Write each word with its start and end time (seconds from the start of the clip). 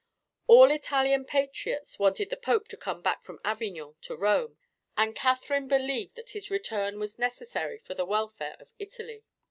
All 0.47 0.71
Italian 0.71 1.25
patriots 1.25 1.99
wanted 1.99 2.31
the 2.31 2.35
Pope 2.35 2.67
to 2.69 2.75
come 2.75 3.03
back 3.03 3.21
from 3.21 3.39
Avignon 3.45 3.97
to 4.01 4.15
Rome, 4.15 4.57
and 4.97 5.15
Catherine 5.15 5.67
believed 5.67 6.15
that 6.15 6.31
his 6.31 6.49
return 6.49 6.97
was 6.97 7.19
necessary 7.19 7.77
for 7.77 7.93
the 7.93 8.03
welfare 8.05 8.55
of 8.59 8.67
Italy. 8.79 9.23